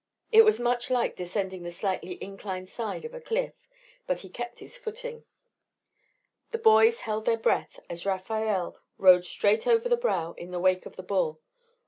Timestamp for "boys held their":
6.57-7.37